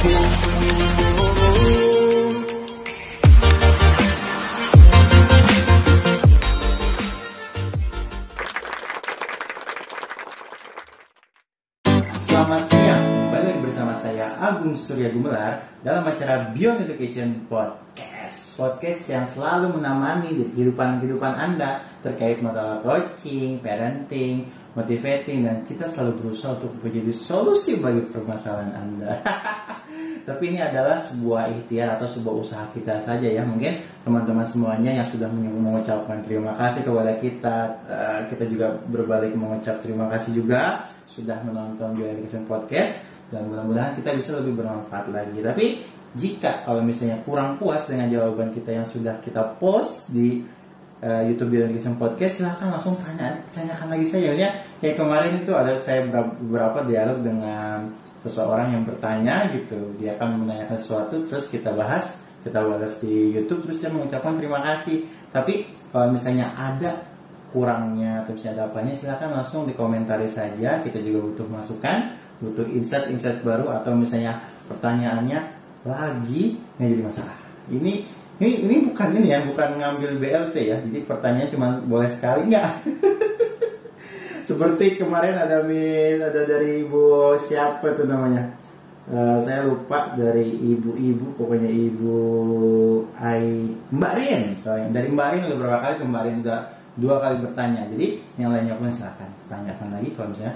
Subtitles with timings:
[0.00, 0.16] Selamat
[12.64, 18.56] siang, kembali bersama saya Agung Surya Gumelar dalam acara Beyond Education Podcast.
[18.56, 26.24] Podcast yang selalu menemani di kehidupan-kehidupan Anda terkait masalah coaching, parenting, motivating, dan kita selalu
[26.24, 29.12] berusaha untuk menjadi solusi bagi permasalahan Anda.
[30.24, 33.42] Tapi ini adalah sebuah ikhtiar atau sebuah usaha kita saja ya.
[33.44, 37.56] Mungkin teman-teman semuanya yang sudah mengucapkan terima kasih kepada kita,
[37.88, 43.94] eh, kita juga berbalik mengucap terima kasih juga sudah menonton Beyond Education Podcast dan mudah-mudahan
[43.98, 45.38] kita bisa lebih bermanfaat lagi.
[45.42, 45.66] Tapi
[46.14, 50.42] jika kalau misalnya kurang puas dengan jawaban kita yang sudah kita post di
[51.02, 54.50] uh, YouTube Beyond Education Podcast, silahkan langsung tanya tanyakan lagi saya ya.
[54.82, 57.90] Kayak kemarin itu ada saya beberapa dialog dengan
[58.20, 63.64] seseorang yang bertanya gitu, dia akan menanyakan sesuatu terus kita bahas, kita bahas di YouTube
[63.64, 65.08] terus dia mengucapkan terima kasih.
[65.32, 67.10] Tapi kalau misalnya ada
[67.50, 70.84] kurangnya atau misalnya ada apanya silahkan langsung dikomentari saja.
[70.84, 75.38] Kita juga butuh masukan butuh insight-insight baru atau misalnya pertanyaannya
[75.84, 77.36] lagi nggak jadi masalah.
[77.68, 77.92] Ini
[78.40, 80.76] ini ini bukan ini ya bukan ngambil BLT ya.
[80.80, 82.64] Jadi pertanyaannya cuma boleh sekali nggak
[84.50, 88.50] seperti kemarin ada mis ada dari ibu siapa tuh namanya?
[89.10, 92.18] Uh, saya lupa dari ibu-ibu pokoknya ibu
[93.18, 96.60] Ai Mbak Rin soalnya dari Mbak Rin udah berapa kali kemarin udah
[96.98, 97.86] dua kali bertanya.
[97.94, 98.06] Jadi
[98.42, 100.54] yang lainnya pun silahkan tanyakan lagi kalau misalnya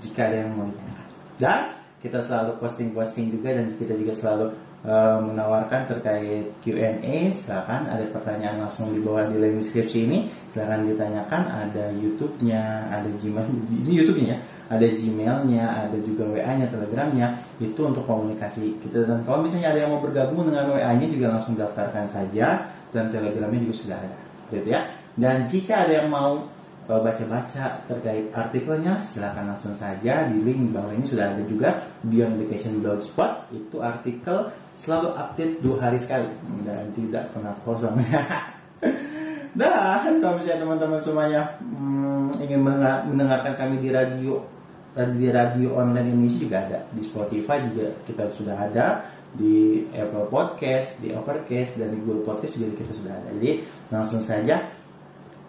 [0.00, 1.06] jika ada yang mau ditanyakan
[1.36, 1.60] dan
[2.00, 4.46] kita selalu posting-posting juga dan kita juga selalu
[4.84, 10.18] uh, menawarkan terkait Q&A silahkan ada pertanyaan langsung di bawah di link deskripsi ini.
[10.52, 11.42] Silahkan ditanyakan.
[11.68, 13.48] Ada YouTube-nya ada Gmail.
[13.84, 14.38] Ini YouTube-nya ya.
[14.64, 17.26] Ada Gmail-nya ada juga WA-nya Telegram-nya.
[17.60, 19.04] Itu untuk komunikasi kita.
[19.08, 22.70] Dan kalau misalnya ada yang mau bergabung dengan WA-nya juga langsung daftarkan saja.
[22.94, 24.16] Dan Telegram-nya juga sudah ada.
[24.52, 24.80] Gitu ya.
[25.14, 26.53] Dan jika ada yang mau
[26.84, 32.84] baca-baca terkait artikelnya silahkan langsung saja di link bawah ini sudah ada juga Beyond Education
[32.84, 36.28] Blogspot itu artikel selalu update dua hari sekali.
[36.60, 37.96] Dan tidak pernah kosong.
[39.58, 42.60] Dan kalau misalnya teman-teman semuanya hmm, ingin
[43.06, 44.42] mendengarkan kami di radio
[44.94, 46.78] di radio online Indonesia juga ada.
[46.90, 48.86] Di Spotify juga kita sudah ada.
[49.34, 53.28] Di Apple Podcast, di Overcast dan di Google Podcast juga kita sudah ada.
[53.34, 53.50] Jadi
[53.90, 54.62] langsung saja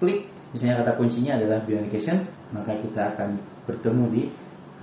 [0.01, 2.23] klik misalnya kata kuncinya adalah Bionication
[2.55, 3.35] maka kita akan
[3.67, 4.23] bertemu di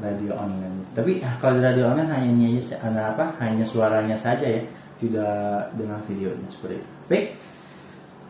[0.04, 0.84] radio online.
[0.92, 3.32] Tapi ah, kalau di radio online hanya hanya apa?
[3.40, 4.60] Hanya suaranya saja ya
[5.00, 6.90] tidak dengan videonya seperti itu.
[7.08, 7.26] Baik.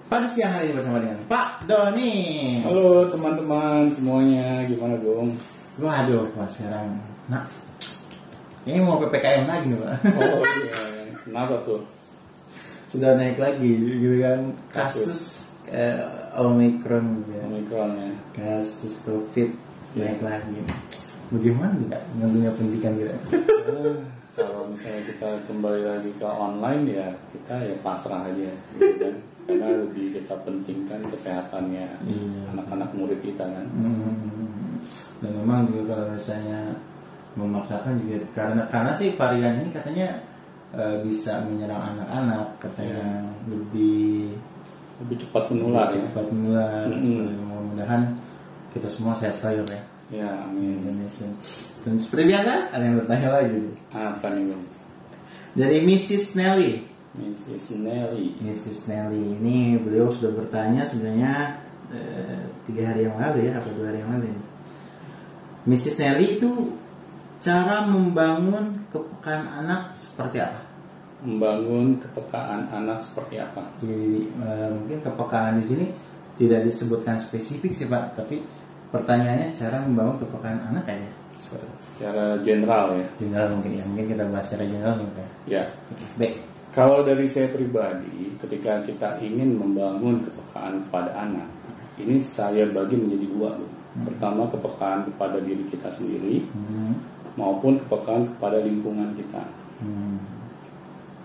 [0.07, 2.15] Pada siang hari ini bersama dengan Pak Doni.
[2.63, 4.63] Halo teman-teman semuanya.
[4.71, 5.35] Gimana dong?
[5.83, 7.01] Waduh pas sekarang.
[7.27, 7.43] Nah
[8.63, 9.93] ini mau ppkm lagi nih pak.
[10.15, 10.79] Oh iya.
[11.27, 11.83] Kenapa tuh?
[12.93, 14.41] Sudah naik lagi gitu kan.
[14.69, 15.99] Kasus, kasus eh,
[16.39, 17.41] Omicron ya.
[17.47, 18.11] Omicron ya.
[18.35, 19.51] Kasus COVID
[19.95, 20.09] ya.
[20.09, 20.59] naik lagi.
[21.33, 23.17] Bagaimana nggak ngambilnya pendidikan kita?
[23.63, 23.97] Uh,
[24.33, 29.15] kalau misalnya kita kembali lagi ke online ya kita ya pasrah aja gitu kan.
[29.43, 32.41] Karena lebih kita pentingkan kesehatannya iya.
[32.55, 33.67] anak-anak murid kita kan.
[33.75, 34.81] Hmm.
[35.19, 36.61] Dan memang juga kalau misalnya
[37.33, 40.21] memaksakan juga karena karena sih varian ini katanya
[40.77, 43.49] uh, bisa menyerang anak-anak katanya ya.
[43.49, 44.37] lebih
[45.03, 46.07] lebih cepat menular lebih ya.
[46.09, 47.19] cepat menular mm-hmm.
[47.51, 48.03] mudah-mudahan
[48.73, 49.83] kita semua sehat selalu ya
[50.13, 51.27] ya amin Indonesia
[51.83, 54.65] dan seperti biasa ada yang bertanya lagi apa nih bang
[55.53, 56.25] dari Mrs.
[56.37, 56.73] Nelly
[57.13, 57.65] Mrs.
[57.81, 58.79] Nelly Mrs.
[58.89, 61.61] Nelly ini beliau sudah bertanya sebenarnya
[61.93, 64.43] eh, tiga hari yang lalu ya apa dua hari yang lalu ini
[65.69, 65.97] Mrs.
[65.99, 66.51] Nelly itu
[67.43, 70.62] cara membangun kepekaan anak seperti apa
[71.23, 73.63] membangun kepekaan anak seperti apa?
[73.79, 75.87] Jadi uh, mungkin kepekaan di sini
[76.37, 78.43] tidak disebutkan spesifik sih Pak, tapi
[78.91, 83.07] pertanyaannya cara membangun kepekaan anak aja seperti Secara general ya.
[83.23, 85.23] General mungkin ya, mungkin kita bahas secara general mungkin.
[85.23, 85.31] Ya.
[85.47, 85.65] ya.
[85.91, 86.35] Oke, baik.
[86.73, 91.47] Kalau dari saya pribadi, ketika kita ingin membangun kepekaan kepada anak,
[92.01, 93.51] ini saya bagi menjadi dua.
[93.53, 94.09] Hmm.
[94.09, 96.93] Pertama kepekaan kepada diri kita sendiri, hmm.
[97.37, 99.45] maupun kepekaan kepada lingkungan kita.
[99.85, 100.42] Hmm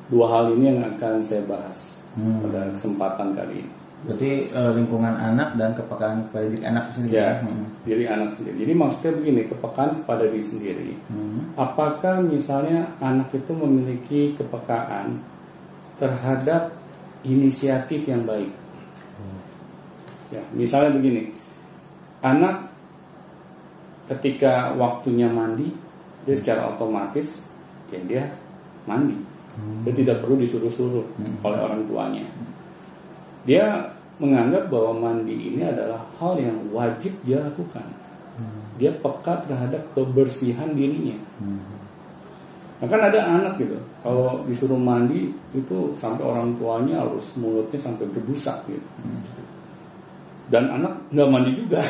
[0.08, 2.48] dua hal ini yang akan saya bahas hmm.
[2.48, 3.72] pada kesempatan kali ini.
[3.98, 7.18] Berarti uh, lingkungan anak dan kepekaan kepada diri anak sendiri.
[7.18, 7.66] Ya, hmm.
[7.82, 8.56] diri anak sendiri.
[8.62, 10.90] Jadi maksudnya begini, kepekaan kepada diri sendiri.
[11.10, 11.58] Hmm.
[11.58, 15.18] Apakah misalnya anak itu memiliki kepekaan
[15.98, 16.78] terhadap
[17.26, 18.54] inisiatif yang baik?
[19.18, 19.40] Hmm.
[20.30, 21.34] Ya, misalnya begini,
[22.22, 22.70] anak
[24.08, 25.74] ketika waktunya mandi,
[26.24, 27.50] dia secara otomatis
[27.92, 28.24] ya dia
[28.88, 29.16] mandi.
[29.84, 31.38] Dia tidak perlu disuruh-suruh Hmm.
[31.42, 32.26] oleh orang tuanya.
[33.44, 33.88] Dia
[34.18, 37.86] menganggap bahwa mandi ini adalah hal yang wajib dia lakukan.
[38.78, 41.18] Dia peka terhadap kebersihan dirinya.
[42.78, 43.74] Nah, kan ada anak gitu,
[44.06, 48.86] kalau disuruh mandi itu sampai orang tuanya harus mulutnya sampai berbusa gitu.
[50.48, 51.82] Dan anak nggak mandi juga.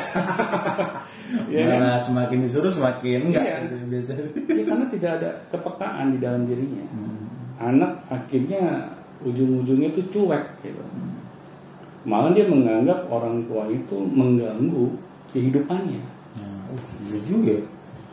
[1.54, 1.68] ya?
[1.68, 3.58] Malah semakin disuruh semakin enggak Iya.
[3.92, 4.12] gitu.
[4.48, 6.86] Ya, karena tidak ada kepekaan di dalam dirinya.
[7.58, 8.94] Anak akhirnya
[9.26, 10.84] ujung-ujungnya itu cuek gitu.
[12.08, 14.94] Malah dia menganggap orang tua itu mengganggu
[15.34, 16.04] kehidupannya.
[16.38, 17.58] Ya, oh, iya juga.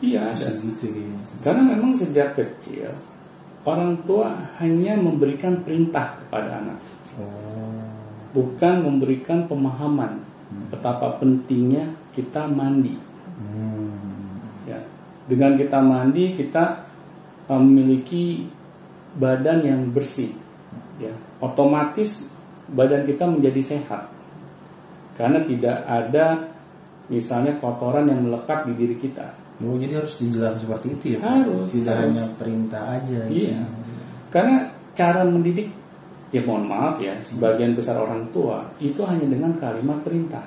[0.03, 0.49] Iya ada.
[0.59, 1.19] gitu kayaknya.
[1.39, 2.91] Karena memang sejak kecil
[3.65, 4.29] orang tua
[4.61, 6.79] hanya memberikan perintah kepada anak,
[7.15, 7.81] Oh.
[8.35, 10.21] bukan memberikan pemahaman
[10.69, 12.99] betapa pentingnya kita mandi.
[13.39, 14.43] Hmm.
[14.67, 14.83] Ya,
[15.25, 16.85] dengan kita mandi kita
[17.47, 18.51] uh, memiliki
[19.15, 20.31] badan yang bersih.
[20.95, 21.11] Ya,
[21.43, 22.31] otomatis
[22.71, 24.07] badan kita menjadi sehat
[25.19, 26.55] karena tidak ada
[27.11, 29.27] misalnya kotoran yang melekat di diri kita.
[29.63, 31.19] Oh, jadi harus dijelaskan seperti itu ya?
[31.23, 32.03] Harus, Tidak harus.
[32.11, 33.19] hanya perintah aja.
[33.31, 33.47] gitu.
[33.55, 33.63] Iya.
[34.27, 34.55] Karena
[34.91, 35.71] cara mendidik
[36.35, 40.43] ya mohon maaf ya sebagian besar orang tua itu hanya dengan kalimat perintah.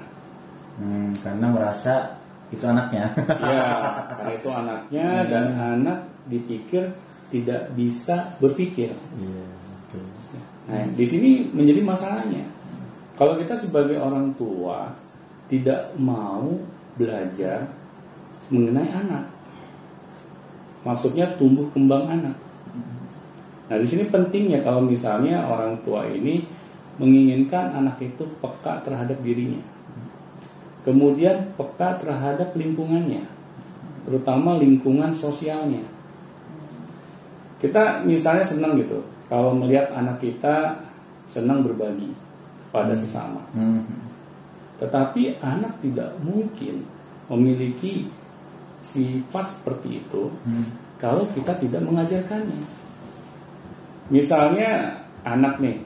[0.77, 2.17] Hmm, karena merasa
[2.53, 3.09] itu anaknya.
[3.41, 3.65] Ya,
[4.13, 5.99] karena itu anaknya dan anak
[6.29, 6.93] dipikir
[7.29, 8.93] tidak bisa berpikir.
[8.97, 9.45] Iya,
[9.85, 10.05] betul.
[10.69, 12.45] Nah, di sini menjadi masalahnya.
[13.17, 14.95] Kalau kita sebagai orang tua
[15.51, 16.55] tidak mau
[16.95, 17.67] belajar
[18.53, 19.27] mengenai anak,
[20.87, 22.37] maksudnya tumbuh kembang anak.
[23.69, 26.47] Nah, di sini pentingnya kalau misalnya orang tua ini
[26.97, 29.61] menginginkan anak itu peka terhadap dirinya,
[30.87, 33.27] kemudian peka terhadap lingkungannya,
[34.07, 35.98] terutama lingkungan sosialnya.
[37.59, 40.79] Kita misalnya senang gitu, kalau melihat anak kita
[41.27, 42.15] senang berbagi
[42.71, 43.43] pada sesama.
[43.53, 43.85] Hmm.
[44.79, 46.87] Tetapi anak tidak mungkin
[47.29, 48.09] memiliki
[48.81, 50.71] sifat seperti itu Hmm.
[51.03, 52.63] kalau kita tidak mengajarkannya.
[54.09, 55.83] Misalnya anak nih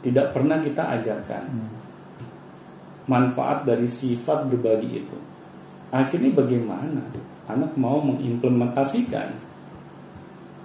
[0.00, 1.44] tidak pernah kita ajarkan
[3.04, 5.18] manfaat dari sifat berbagi itu.
[5.90, 7.02] Akhirnya bagaimana
[7.50, 9.49] anak mau mengimplementasikan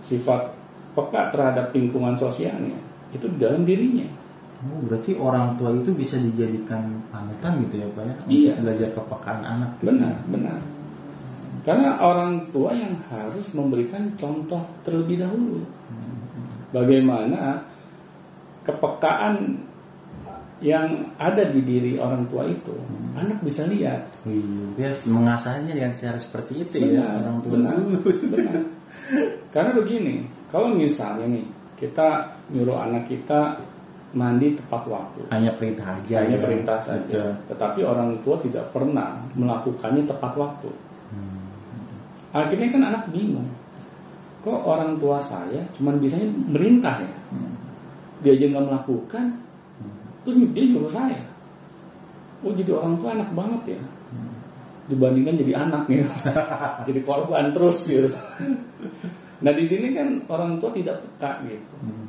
[0.05, 0.53] sifat
[0.93, 2.77] peka terhadap lingkungan sosialnya
[3.09, 4.05] itu di dalam dirinya.
[4.65, 8.15] Oh, berarti orang tua itu bisa dijadikan panutan gitu ya Pak ya?
[8.23, 8.53] Untuk Iya.
[8.61, 9.69] belajar kepekaan anak.
[9.77, 9.85] gitu.
[9.91, 10.59] Benar, benar.
[11.65, 15.65] Karena orang tua yang harus memberikan contoh terlebih dahulu.
[16.71, 17.61] Bagaimana
[18.63, 19.63] kepekaan
[20.63, 22.73] yang ada di diri orang tua itu,
[23.13, 24.07] anak bisa lihat.
[24.23, 27.75] Iya, dia mengasahnya dengan cara seperti itu ya Benar, orang tua benar,
[28.33, 28.55] benar.
[29.53, 31.45] Karena begini, kalau misalnya nih
[31.77, 33.59] kita nyuruh anak kita
[34.15, 36.23] mandi tepat waktu, Hanya perintah aja.
[36.23, 36.43] hanya ya.
[36.43, 37.03] perintah saja,
[37.35, 37.51] Betul.
[37.51, 40.69] tetapi orang tua tidak pernah melakukannya tepat waktu.
[41.11, 41.43] Hmm.
[42.31, 43.47] Akhirnya kan anak bingung.
[44.39, 47.17] Kok orang tua saya cuman bisanya merintah ya?
[47.35, 47.53] Hmm.
[48.23, 49.25] Dia aja nggak melakukan,
[50.23, 51.19] terus dia nyuruh saya.
[52.45, 53.81] Oh jadi orang tua enak banget ya.
[54.85, 56.09] Dibandingkan jadi anak gitu.
[56.87, 58.13] jadi korban terus gitu.
[59.41, 61.75] Nah di sini kan orang tua tidak peka gitu.
[61.81, 62.07] Hmm.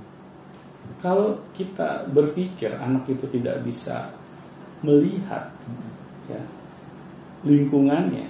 [1.01, 4.13] Kalau kita berpikir anak itu tidak bisa
[4.85, 5.53] melihat
[6.29, 6.41] ya,
[7.45, 8.29] lingkungannya,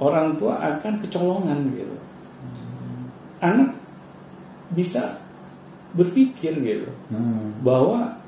[0.00, 1.96] orang tua akan kecolongan gitu.
[3.44, 3.76] Anak
[4.72, 5.20] bisa
[5.94, 7.54] berpikir gitu Hmm.
[7.62, 8.18] bahwa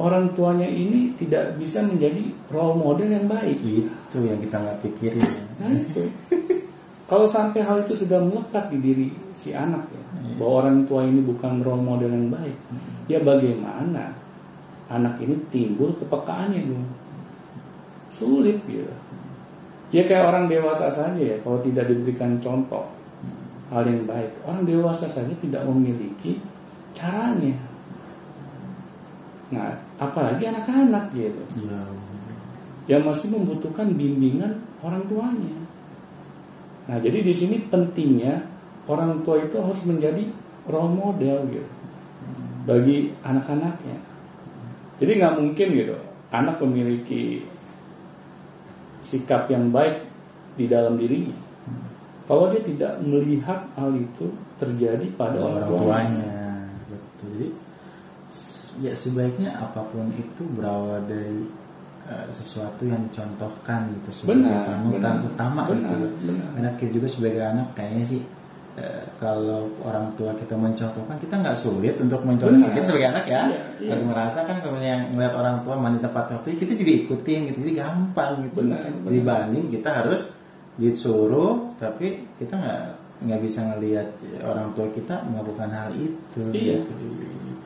[0.00, 3.60] orang tuanya ini tidak bisa menjadi role model yang baik.
[3.60, 5.20] Itu yang kita nggak pikirin.
[5.20, 5.44] ya.
[5.60, 6.02] Nah, itu.
[7.10, 10.02] Kalau sampai hal itu sudah melekat di diri si anak ya,
[10.38, 12.54] bahwa orang tua ini bukan role model yang baik,
[13.10, 14.14] ya bagaimana
[14.86, 16.86] anak ini timbul kepekaannya dong?
[18.14, 18.94] Sulit gitu.
[19.90, 22.86] Ya kayak orang dewasa saja ya, kalau tidak diberikan contoh
[23.74, 26.38] hal yang baik, orang dewasa saja tidak memiliki
[26.94, 27.69] caranya.
[29.50, 31.82] Nah, apalagi anak-anak gitu Iya.
[32.86, 35.58] yang masih membutuhkan bimbingan orang tuanya.
[36.90, 38.46] Nah, jadi di sini pentingnya
[38.90, 40.26] orang tua itu harus menjadi
[40.66, 41.70] role model gitu
[42.66, 43.98] bagi anak-anaknya.
[44.98, 45.96] Jadi nggak mungkin gitu
[46.30, 47.42] anak memiliki
[49.02, 50.06] sikap yang baik
[50.54, 51.34] di dalam dirinya
[52.30, 55.82] kalau dia tidak melihat hal itu terjadi pada orang, orang tuanya.
[55.82, 56.30] tuanya.
[56.86, 57.26] Betul.
[57.34, 57.46] Jadi
[58.78, 61.42] ya sebaiknya apa pun itu berawal dari
[62.06, 66.06] eh, sesuatu yang dicontohkan gitu sebagai Benar, panutan benar, utama benar, gitu.
[66.22, 66.46] benar.
[66.54, 68.20] Karena kita juga sebagai anak kayaknya sih
[68.76, 72.72] eh, kalau orang tua kita mencontohkan kita nggak sulit untuk mencontoh Benar.
[72.72, 73.94] kita sebagai anak ya Iya, iya.
[73.98, 77.72] Merasa kan kalau yang ngeliat orang tua mandi tempat waktu kita juga ikutin gitu jadi
[77.82, 79.10] gampang gitu Benar, benar.
[79.10, 80.22] dibanding kita harus
[80.76, 82.82] disuruh tapi kita nggak
[83.20, 84.08] nggak bisa ngelihat
[84.40, 86.80] orang tua kita melakukan hal itu Iya.
[86.80, 86.92] gitu.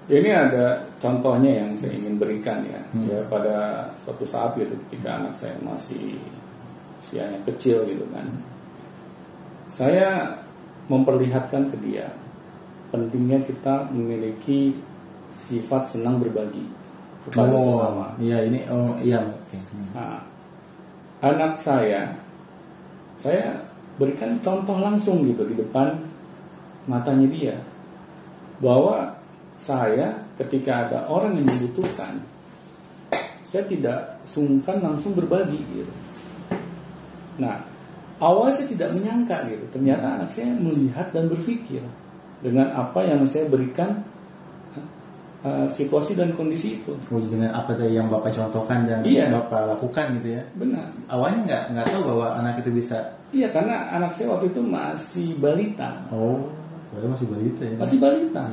[0.05, 2.81] Ini ada contohnya yang saya ingin berikan ya.
[2.93, 3.09] Hmm.
[3.09, 6.21] Ya pada suatu saat gitu ketika anak saya masih
[7.01, 8.29] usianya kecil gitu kan.
[9.65, 10.37] Saya
[10.93, 12.13] memperlihatkan ke dia
[12.95, 14.79] pentingnya kita memiliki
[15.35, 16.63] sifat senang berbagi
[17.27, 18.07] kepada oh, sesama.
[18.23, 19.19] iya ini oh iya
[19.55, 19.87] Hmm.
[19.95, 20.19] Nah,
[21.23, 22.11] anak saya,
[23.15, 23.63] saya
[24.03, 25.95] berikan contoh langsung gitu di depan
[26.91, 27.55] matanya dia
[28.59, 29.14] bahwa
[29.57, 32.19] saya ketika ada orang yang membutuhkan,
[33.47, 35.93] saya tidak sungkan langsung berbagi gitu.
[37.39, 37.63] Nah,
[38.19, 39.65] awalnya saya tidak menyangka gitu.
[39.71, 41.83] Ternyata anak saya melihat dan berpikir
[42.43, 44.03] dengan apa yang saya berikan
[45.45, 46.97] eh, situasi dan kondisi itu.
[47.13, 49.29] Oh, dengan apa tadi yang bapak contohkan dan Iya.
[49.29, 50.89] bapak lakukan gitu ya Benar.
[51.13, 52.97] awalnya nggak nggak tahu bahwa anak itu bisa
[53.29, 56.49] Iya karena anak saya waktu itu masih balita, oh
[56.99, 57.77] saya masih balita ya.
[57.81, 58.45] Masih balita,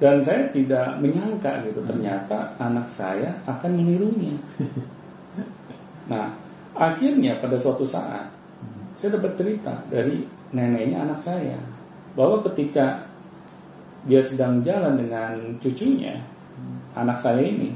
[0.00, 4.36] dan saya tidak menyangka gitu ternyata anak saya akan menirunya.
[6.10, 6.26] Nah
[6.74, 8.26] akhirnya pada suatu saat
[8.98, 11.54] saya dapat cerita dari neneknya anak saya
[12.18, 13.06] bahwa ketika
[14.10, 16.18] dia sedang jalan dengan cucunya,
[16.98, 17.70] anak saya ini,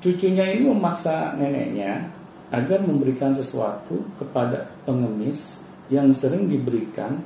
[0.00, 2.08] cucunya ini memaksa neneknya
[2.48, 7.20] agar memberikan sesuatu kepada pengemis yang sering diberikan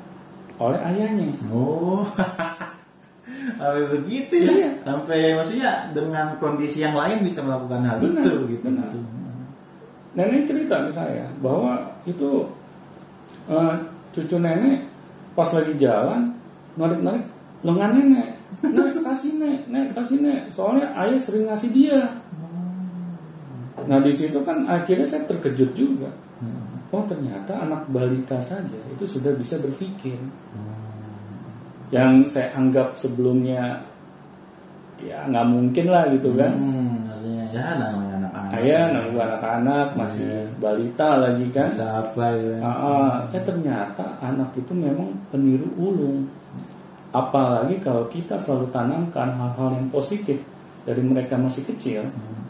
[0.60, 1.32] oleh ayahnya.
[1.48, 2.04] oh
[3.60, 4.70] sampai begitu ya Iya.
[4.84, 8.88] sampai maksudnya dengan kondisi yang lain bisa melakukan hal Benar, itu gitu benar.
[10.10, 12.44] Nenek cerita ke saya bahwa itu
[13.48, 13.74] eh,
[14.12, 14.84] cucu nenek
[15.38, 16.34] pas lagi jalan
[16.76, 17.24] narik-narik
[17.64, 18.28] lengan nenek.
[18.66, 20.40] Nek kasih nek, nek kasih nek.
[20.50, 22.02] Soalnya ayah sering ngasih dia.
[23.86, 26.10] Nah di situ kan akhirnya saya terkejut juga.
[26.42, 26.79] Hmm.
[26.90, 30.18] Oh ternyata anak balita saja itu sudah bisa berpikir.
[31.90, 33.82] Yang saya anggap sebelumnya
[34.98, 36.50] ya nggak mungkin lah gitu kan.
[36.54, 40.42] Hmm, maksudnya ya namanya anak-anak Ayah nanggung anak-anak masih Iya.
[40.58, 41.68] balita lagi kan.
[41.70, 43.12] bisa apa ya Ah, ah.
[43.30, 46.26] ya ternyata anak itu memang peniru ulung.
[47.10, 50.38] Apalagi kalau kita selalu tanamkan hal-hal yang positif
[50.82, 52.02] dari mereka masih kecil.
[52.06, 52.49] Hmm.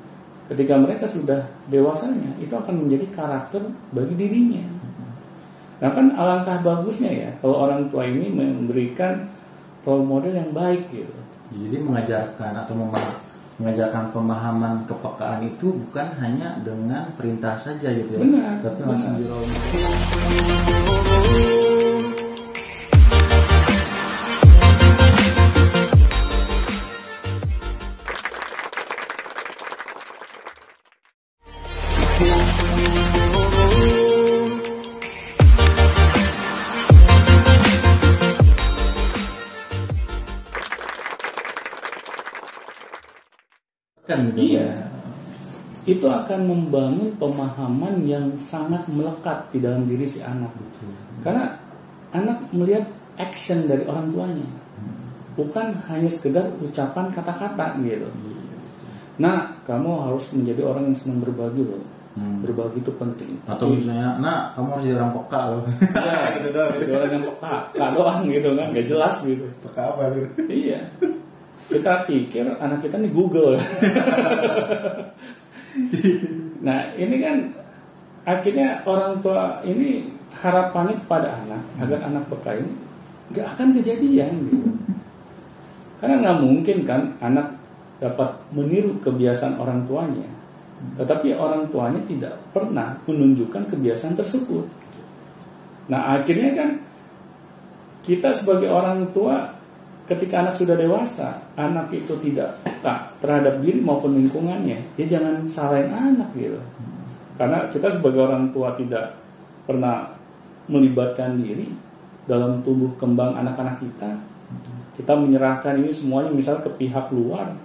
[0.51, 3.63] Ketika mereka sudah dewasanya, itu akan menjadi karakter
[3.95, 4.67] bagi dirinya.
[5.81, 9.31] Nah kan alangkah bagusnya ya kalau orang tua ini memberikan
[9.81, 11.09] role model yang baik gitu.
[11.51, 13.17] jadi mengajarkan atau mema-
[13.59, 19.25] mengajarkan pemahaman kepekaan itu bukan hanya dengan perintah saja gitu ya Benar, tapi langsung di
[45.91, 50.55] Itu akan membangun pemahaman yang sangat melekat di dalam diri si anak.
[51.27, 51.51] Karena
[52.15, 52.87] anak melihat
[53.19, 54.49] action dari orang tuanya,
[55.35, 58.07] bukan hanya sekedar ucapan kata-kata gitu.
[59.21, 61.83] Nah, kamu harus menjadi orang yang senang berbagi loh.
[62.11, 62.43] Hmm.
[62.43, 63.39] Berbagi itu penting.
[63.47, 65.63] atau misalnya nah kamu harus jadi orang peka loh
[66.11, 66.71] ya, gitu doang.
[66.75, 69.47] Jadi orang yang peka, peka doang gitu kan, gak jelas gitu.
[69.63, 70.81] peka apa gitu Iya.
[71.71, 73.55] Kita pikir anak kita nih Google.
[76.67, 77.37] nah, ini kan
[78.25, 82.73] akhirnya orang tua ini harapannya kepada anak agar anak peka ini
[83.31, 84.71] nggak akan kejadian gitu.
[85.99, 87.57] Karena nggak mungkin kan anak
[88.01, 90.29] dapat meniru kebiasaan orang tuanya,
[90.97, 94.65] tetapi orang tuanya tidak pernah menunjukkan kebiasaan tersebut.
[95.93, 96.71] Nah, akhirnya kan
[98.01, 99.53] kita sebagai orang tua
[100.09, 105.93] ketika anak sudah dewasa, anak itu tidak peka terhadap diri maupun lingkungannya, ya jangan salahin
[105.93, 106.57] anak gitu.
[107.37, 109.17] Karena kita sebagai orang tua tidak
[109.65, 110.13] pernah
[110.69, 111.69] melibatkan diri
[112.25, 114.11] dalam tumbuh kembang anak-anak kita.
[114.97, 117.57] Kita menyerahkan ini semuanya misal ke pihak luar,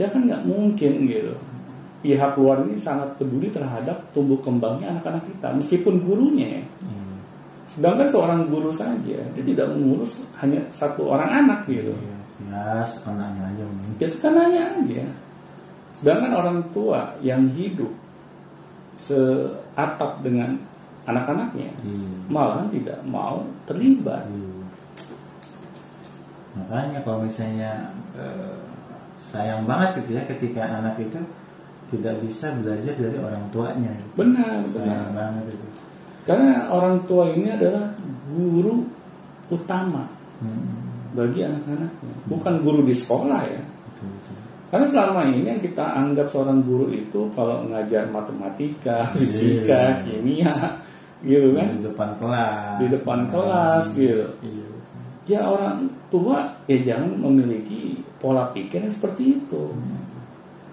[0.00, 1.34] ya kan nggak mungkin gitu.
[2.02, 6.62] Pihak luar ini sangat peduli terhadap tumbuh kembangnya anak-anak kita, meskipun gurunya ya.
[7.72, 11.92] Sedangkan seorang guru saja dia tidak mengurus hanya satu orang anak gitu.
[12.40, 13.64] Ya sekenanya aja
[14.00, 15.04] Ya sekenanya aja.
[15.92, 17.92] Sedangkan orang tua yang hidup
[18.96, 20.56] seatap dengan
[21.04, 22.10] anak-anaknya, Iya.
[22.30, 24.24] malahan tidak mau terlibat.
[24.28, 24.62] Iya.
[26.52, 28.56] Makanya kalau misalnya eh,
[29.32, 31.16] sayang banget gitu ya ketika anak itu
[31.92, 33.92] tidak bisa belajar dari orang tuanya.
[34.16, 34.84] Benar, benar.
[34.88, 35.66] Sayang banget itu.
[36.22, 37.92] Karena orang tua ini adalah
[38.30, 38.86] guru
[39.50, 40.06] utama
[40.42, 40.81] Hmm.
[41.12, 43.62] Bagi anak-anaknya, bukan guru di sekolah ya.
[44.72, 50.80] Karena selama ini yang kita anggap seorang guru itu kalau ngajar matematika, fisika, kimia,
[51.20, 52.76] gitu kan, Di depan kelas.
[52.80, 54.26] di depan kelas gitu.
[54.40, 54.68] Iya.
[55.22, 59.70] Ya orang tua ya jangan memiliki pola pikir yang seperti itu.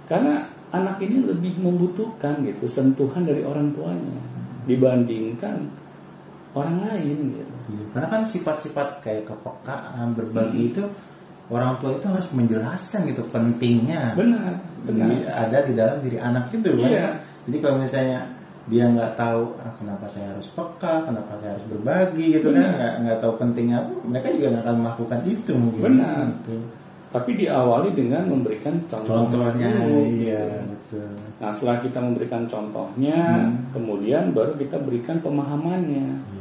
[0.10, 4.17] Karena anak ini lebih membutuhkan gitu sentuhan dari orang tuanya
[4.65, 5.69] dibandingkan
[6.51, 7.53] orang lain gitu.
[7.70, 10.84] Iya, Karena kan sifat-sifat kayak kepekaan berbagi itu
[11.50, 14.13] orang tua itu harus menjelaskan gitu pentingnya.
[14.13, 15.08] Benar, benar.
[15.08, 16.89] Di- ada di dalam diri anak itu kan.
[16.89, 17.08] Iya.
[17.50, 18.20] Jadi kalau misalnya
[18.70, 22.74] dia nggak tahu ah, kenapa saya harus peka, kenapa saya harus berbagi gitu kan, Benar.
[22.75, 25.82] nggak nggak tahu pentingnya, mereka juga nggak akan melakukan itu mungkin.
[25.84, 26.22] Benar.
[26.38, 26.56] Gitu.
[27.10, 30.70] Tapi diawali dengan memberikan contoh Contohnya, dulu, iya gitu.
[30.70, 31.10] betul.
[31.41, 33.74] Nah setelah kita memberikan contohnya, Hmm.
[33.74, 36.38] kemudian baru kita berikan pemahamannya Hmm.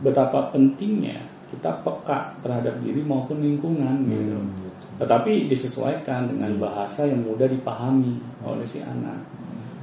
[0.00, 4.38] Betapa pentingnya kita peka terhadap diri maupun lingkungan gitu.
[4.38, 4.90] Hmm, betul.
[5.02, 8.16] Tetapi disesuaikan dengan bahasa yang mudah dipahami
[8.46, 9.18] oleh si anak.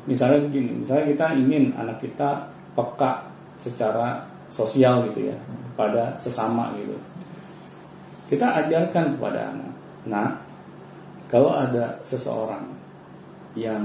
[0.08, 3.28] Misalnya begini, misalnya kita ingin anak kita peka
[3.60, 5.38] secara sosial gitu ya
[5.76, 6.96] pada sesama gitu.
[8.32, 9.72] Kita ajarkan kepada anak.
[10.08, 10.30] Nah,
[11.28, 12.64] kalau ada seseorang
[13.60, 13.84] yang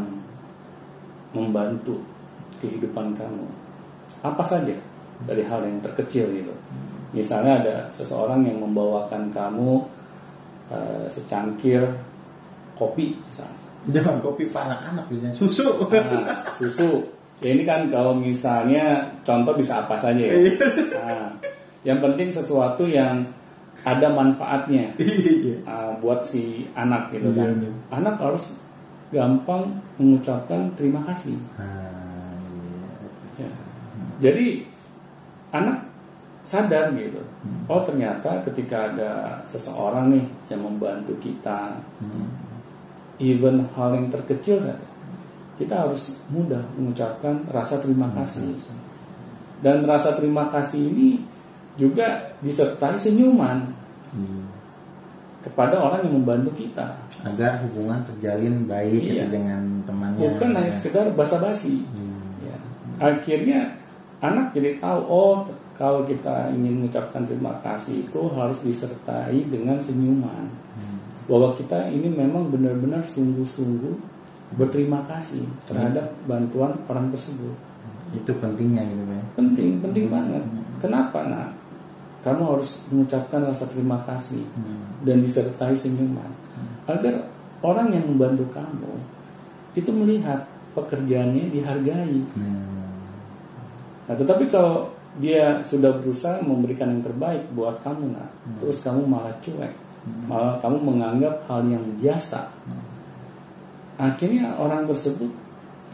[1.35, 1.99] membantu
[2.63, 3.47] kehidupan kamu,
[4.23, 4.79] apa saja
[5.29, 6.55] dari hal yang terkecil gitu.
[7.13, 9.85] Misalnya ada seseorang yang membawakan kamu
[10.73, 11.85] eh, secangkir
[12.79, 13.61] kopi misalnya.
[13.95, 15.69] Jangan kopi pak anak-anak biasanya susu.
[15.91, 17.03] Nah, susu.
[17.43, 20.39] Ya ini kan kalau misalnya contoh bisa apa saja ya.
[20.95, 21.27] Nah,
[21.83, 23.27] yang penting sesuatu yang
[23.83, 25.59] ada manfaatnya Iya.
[25.67, 27.59] uh, buat si anak gitu kan.
[27.59, 27.73] Iya, iya.
[27.91, 28.63] Anak harus
[29.11, 31.35] gampang mengucapkan terima kasih.
[31.59, 32.39] Ah,
[33.43, 33.51] iya.
[33.51, 33.51] Ya.
[34.23, 34.63] Jadi
[35.53, 35.85] anak
[36.43, 37.23] sadar gitu.
[37.71, 39.11] Oh ternyata ketika ada
[39.47, 42.27] seseorang nih yang membantu kita, Hmm.
[43.23, 44.75] even hal yang terkecil saja,
[45.61, 48.59] kita harus mudah mengucapkan rasa terima kasih.
[49.63, 51.23] Dan rasa terima kasih ini
[51.79, 53.63] juga disertai senyuman
[54.11, 54.43] Iya.
[55.47, 56.99] kepada orang yang membantu kita.
[57.23, 59.31] Agar hubungan terjalin baik gitu Iya.
[59.31, 60.35] dengan temannya.
[60.35, 60.75] Bukan hanya Ya.
[60.75, 61.87] sekedar basa-basi.
[61.95, 62.43] Hmm.
[62.43, 62.57] Ya.
[62.99, 63.79] Akhirnya
[64.23, 65.35] anak jadi tahu oh
[65.75, 70.47] kalau kita ingin mengucapkan terima kasih itu harus disertai dengan senyuman.
[70.79, 70.99] Hmm.
[71.27, 73.97] Bahwa kita ini memang benar-benar sungguh-sungguh
[74.55, 77.51] berterima kasih terhadap bantuan orang tersebut.
[78.15, 79.23] Itu pentingnya gitu ya.
[79.35, 80.45] Penting, penting banget.
[80.79, 81.51] Kenapa nak?
[82.23, 85.03] Kamu harus mengucapkan rasa terima kasih Hmm.
[85.03, 86.31] dan disertai senyuman
[86.87, 87.27] agar
[87.63, 88.95] orang yang membantu kamu
[89.75, 90.47] itu melihat
[90.79, 92.23] pekerjaannya dihargai.
[92.39, 92.82] Nah,
[94.13, 98.29] Nah, tetapi kalau dia sudah berusaha memberikan yang terbaik buat kamu, nah,
[98.61, 99.73] terus kamu malah cuek,
[100.29, 102.53] malah kamu menganggap hal yang biasa.
[103.97, 105.33] Akhirnya orang tersebut,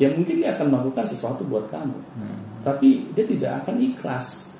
[0.02, 2.66] ya mungkin dia akan melakukan sesuatu buat kamu, hmm.
[2.66, 4.50] tapi dia tidak akan ikhlas.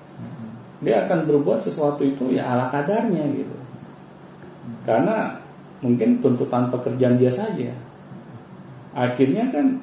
[0.79, 3.57] Dia akan berbuat sesuatu itu ya ala kadarnya gitu.
[4.87, 5.35] Karena
[5.83, 7.75] mungkin tuntutan pekerjaan dia saja.
[8.95, 9.83] Akhirnya kan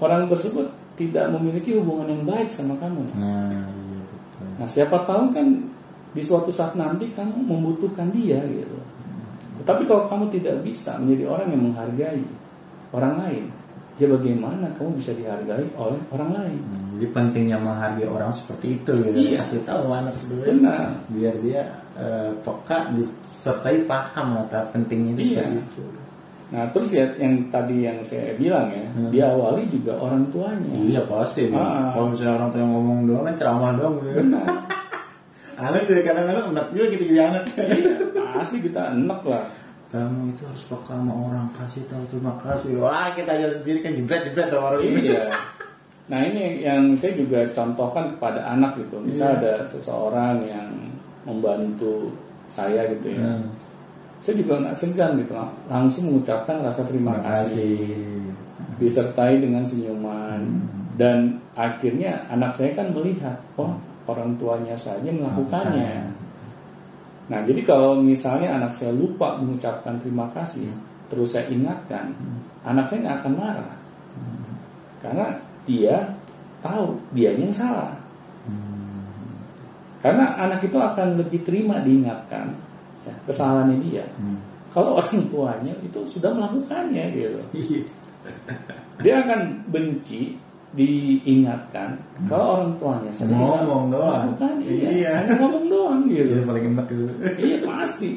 [0.00, 0.69] orang tersebut
[1.00, 3.00] tidak memiliki hubungan yang baik sama kamu.
[3.16, 4.44] Nah, iya betul.
[4.60, 5.46] Nah, siapa tahu kan
[6.12, 8.76] di suatu saat nanti kamu membutuhkan dia gitu.
[9.64, 12.20] Tetapi kalau kamu tidak bisa menjadi orang yang menghargai
[12.92, 13.44] orang lain,
[13.96, 16.60] ya bagaimana kamu bisa dihargai oleh orang lain?
[16.60, 19.16] Hmm, Jadi pentingnya menghargai orang seperti itu gitu.
[19.16, 19.40] Iya.
[19.44, 20.52] Kasih tahu anak dulu ya.
[20.52, 20.86] Benar.
[21.08, 21.62] biar dia
[21.96, 25.44] eh, peka disertai paham lah pentingnya itu Iya.
[25.48, 25.82] seperti itu.
[26.50, 29.06] Nah, terus ya yang tadi yang saya bilang ya, Hmm.
[29.08, 30.74] diawali juga orang tuanya.
[30.74, 31.46] Iya pasti.
[31.50, 31.94] Ah.
[31.94, 34.18] Kalau misalnya orang tua yang ngomong doang kan ceramah doang gitu.
[34.18, 34.46] Benar.
[35.60, 37.42] Anak juga kadang-kadang enak juga gitu jadi anak.
[37.54, 37.92] iya,
[38.32, 39.44] pasti kita enak lah.
[39.90, 42.78] Kamu itu harus peka sama orang kasih tahu terima kasih.
[42.78, 45.00] Wah kita aja sendiri kan jebret jebret sama orang ini.
[45.10, 45.24] Iya.
[46.08, 48.98] Nah ini yang saya juga contohkan kepada anak gitu.
[48.98, 49.38] Misal Iya.
[49.38, 50.70] ada seseorang yang
[51.22, 52.10] membantu
[52.48, 53.22] saya gitu ya.
[53.22, 53.46] Hmm.
[54.20, 55.32] Saya juga nggak segan gitu
[55.72, 57.56] langsung mengucapkan rasa terima, kasih.
[57.56, 58.78] kasih.
[58.80, 60.40] disertai dengan senyuman
[61.00, 66.12] dan akhirnya anak saya kan melihat oh orang tuanya saja melakukannya.
[67.32, 70.68] Nah jadi kalau misalnya anak saya lupa mengucapkan terima kasih
[71.08, 72.12] terus saya ingatkan
[72.64, 73.72] anak saya nggak akan marah
[75.00, 75.26] karena
[75.64, 75.96] dia
[76.60, 77.96] tahu dia yang salah.
[78.44, 79.04] Hmm.
[80.04, 82.52] Karena anak itu akan lebih terima diingatkan
[83.04, 84.04] ya, kesalahannya dia.
[84.16, 84.38] Hmm.
[84.70, 87.40] Kalau orang tuanya itu sudah melakukannya gitu.
[87.52, 87.82] Iya.
[89.00, 90.36] Dia akan benci
[90.70, 91.98] diingatkan
[92.30, 94.22] kalau orang tuanya sendiri Ngomong doang.
[94.30, 95.10] melakukan iya, Iya.
[95.18, 96.30] hanya ngomong doang gitu.
[96.30, 97.04] Iya, paling enak itu.
[97.40, 98.10] iya pasti.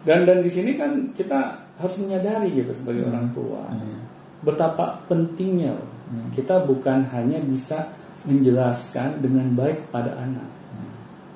[0.00, 1.38] Dan dan di sini kan kita
[1.76, 4.00] harus menyadari gitu sebagai orang tua Hmm.
[4.40, 5.88] betapa pentingnya loh.
[6.10, 6.26] Hmm.
[6.34, 7.86] kita bukan hanya bisa
[8.26, 10.44] menjelaskan dengan baik pada anak,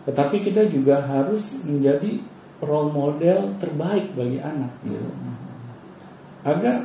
[0.03, 2.19] tetapi kita juga harus menjadi
[2.65, 5.09] role model terbaik bagi anak gitu.
[6.45, 6.77] agar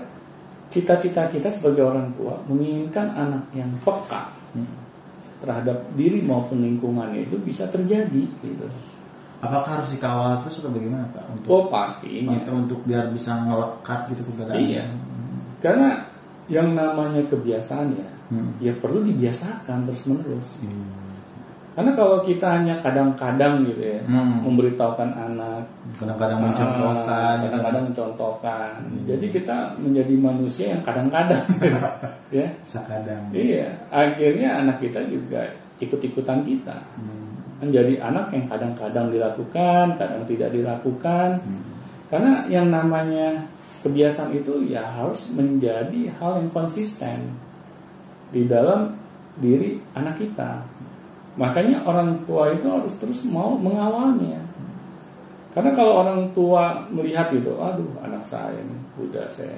[0.69, 4.65] cita-cita kita sebagai orang tua menginginkan anak yang peka Hmm.
[5.39, 8.65] terhadap diri maupun lingkungannya itu bisa terjadi gitu.
[9.39, 11.23] Apakah harus dikawal terus atau bagaimana Pak?
[11.31, 14.59] Untuk Oh atau untuk biar bisa ngelekat gitu keberadaan?
[14.59, 14.83] Iya.
[15.63, 16.01] Karena
[16.49, 18.51] yang namanya kebiasaan ya, Hmm.
[18.59, 20.49] ya perlu dibiasakan terus menerus.
[20.65, 20.98] Hmm.
[21.69, 24.43] Karena kalau kita hanya kadang-kadang gitu ya, Hmm.
[24.43, 25.63] memberitahukan anak,
[25.95, 27.08] Kadang-kadang mencontohkan.
[27.08, 27.43] ah, gitu.
[27.47, 28.71] kadang-kadang mencontohkan.
[28.84, 29.03] Hmm.
[29.08, 31.45] Jadi kita menjadi manusia yang kadang-kadang,
[32.36, 32.47] ya.
[32.67, 33.32] Sekadang.
[33.32, 35.47] Iya, akhirnya anak kita juga
[35.79, 36.75] ikut-ikutan kita.
[36.99, 37.39] Hmm.
[37.60, 41.39] Menjadi anak yang kadang-kadang dilakukan, kadang tidak dilakukan.
[41.39, 41.62] Hmm.
[42.10, 43.45] Karena yang namanya
[43.79, 47.32] kebiasaan itu ya harus menjadi hal yang konsisten
[48.29, 48.97] di dalam
[49.39, 50.60] diri anak kita.
[51.37, 54.41] Makanya orang tua itu harus terus mau mengawalnya.
[55.49, 59.57] Karena kalau orang tua melihat gitu, aduh anak saya nih udah saya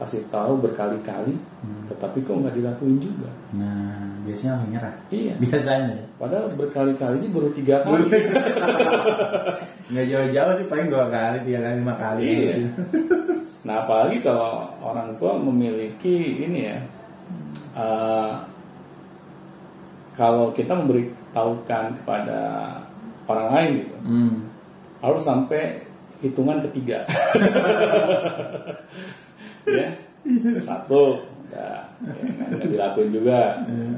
[0.00, 1.86] kasih tahu berkali-kali, Hmm.
[1.86, 3.30] tetapi kok nggak dilakuin juga.
[3.54, 4.94] Nah, biasanya langsung nyerah.
[5.14, 5.34] Iya.
[5.38, 5.96] Biasanya.
[6.18, 8.02] Padahal berkali-kali ini baru tiga kali.
[9.92, 12.24] Nggak jauh-jauh sih paling dua kali, tiga kali, lima kali.
[12.26, 12.54] Iya.
[13.62, 16.78] Nah apalagi kalau orang tua memiliki ini ya,
[17.78, 18.30] eh,
[20.12, 22.40] kalau kita memberitahukan kepada
[23.24, 24.34] orang lain gitu, Hmm.
[25.00, 25.80] harus sampai
[26.20, 27.06] hitungan ketiga.
[29.66, 29.86] ya,
[30.62, 32.12] satu, udah, ya,
[32.50, 33.40] nggak dilakuin juga.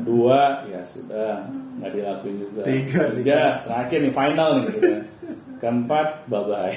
[0.05, 1.49] Dua, ya sudah,
[1.81, 2.61] nggak dilakuin juga.
[2.65, 4.65] Tiga, Tiga, terakhir nih final nih.
[4.73, 4.93] Gitu.
[5.61, 6.75] Keempat, bye bye.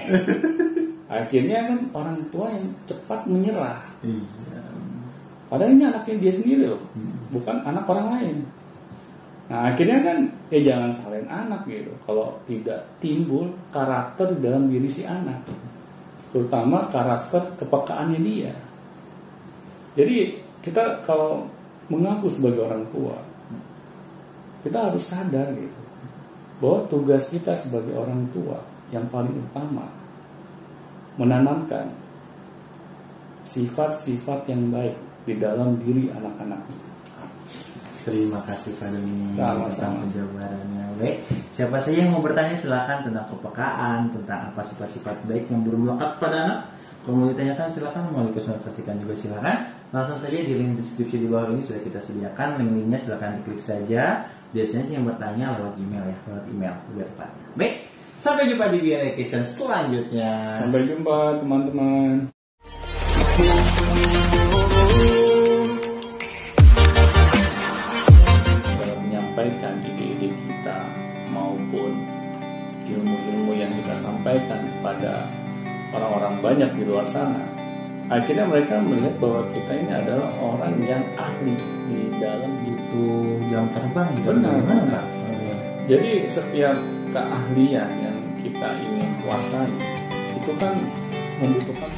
[1.07, 3.79] Akhirnya kan orang tua yang cepat menyerah.
[4.03, 4.63] Iya.
[5.47, 6.83] Padahal ini anaknya dia sendiri loh,
[7.31, 8.37] bukan anak orang lain.
[9.47, 10.17] Nah akhirnya kan
[10.51, 11.91] ya jangan salahin anak gitu.
[12.03, 15.39] Kalau tidak timbul karakter dalam diri si anak,
[16.35, 18.51] terutama karakter kepekaannya dia.
[19.95, 21.47] Jadi kita kalau
[21.87, 23.15] mengaku sebagai orang tua,
[24.67, 25.81] kita harus sadar gitu
[26.57, 29.85] bahwa tugas kita sebagai orang tua yang paling utama
[31.15, 31.87] menanamkan
[33.47, 36.86] sifat-sifat yang baik di dalam diri anak-anak.
[38.07, 40.95] Terima kasih Pak Doni tentang penjabarannya.
[40.95, 46.15] Baik, siapa saja yang mau bertanya silakan tentang kepekaan, tentang apa sifat-sifat baik yang melekat
[46.15, 46.59] pada anak.
[47.03, 49.57] Kalau mau ditanyakan silakan, mau dikonsultasikan juga silakan.
[49.91, 52.63] Langsung saja di link deskripsi di bawah ini sudah kita sediakan.
[52.63, 54.23] Link-linknya silakan diklik saja.
[54.55, 57.45] Biasanya sih yang bertanya lewat Gmail ya, lewat email lebih tepatnya.
[57.59, 57.73] Baik,
[58.23, 60.31] sampai jumpa di Education selanjutnya.
[60.63, 62.31] Sampai jumpa teman-teman.
[69.47, 70.83] Menyampaikan ide-ide kita
[71.31, 72.03] maupun
[72.83, 75.23] ilmu-ilmu yang kita sampaikan kepada
[75.95, 77.47] orang-orang banyak di luar sana,
[78.11, 81.55] akhirnya mereka melihat bahwa kita ini adalah orang yang ahli
[81.87, 82.59] di dalam.
[82.67, 84.11] Itu jam terbang.
[84.27, 85.07] Benar, benar.
[85.15, 85.55] Oh, iya.
[85.95, 86.75] Jadi setiap
[87.15, 89.71] keahlian yang kita ingin kuasai
[90.11, 90.75] itu kan
[91.39, 91.91] membutuhkan